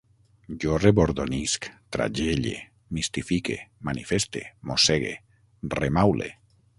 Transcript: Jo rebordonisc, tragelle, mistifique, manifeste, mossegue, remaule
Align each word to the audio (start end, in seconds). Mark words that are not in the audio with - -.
Jo 0.61 0.77
rebordonisc, 0.83 1.67
tragelle, 1.95 2.53
mistifique, 2.99 3.59
manifeste, 3.91 4.43
mossegue, 4.71 5.13
remaule 5.83 6.33